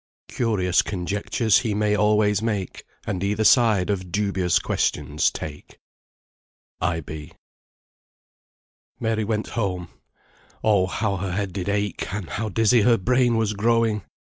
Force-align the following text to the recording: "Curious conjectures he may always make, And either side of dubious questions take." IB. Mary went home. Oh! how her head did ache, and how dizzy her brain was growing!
"Curious 0.29 0.81
conjectures 0.81 1.59
he 1.59 1.75
may 1.75 1.95
always 1.95 2.41
make, 2.41 2.85
And 3.05 3.23
either 3.23 3.43
side 3.43 3.91
of 3.91 4.11
dubious 4.11 4.57
questions 4.57 5.29
take." 5.29 5.77
IB. 6.81 7.33
Mary 8.99 9.23
went 9.23 9.49
home. 9.49 9.89
Oh! 10.63 10.87
how 10.87 11.17
her 11.17 11.33
head 11.33 11.53
did 11.53 11.69
ache, 11.69 12.11
and 12.11 12.29
how 12.31 12.49
dizzy 12.49 12.81
her 12.81 12.97
brain 12.97 13.37
was 13.37 13.53
growing! 13.53 14.01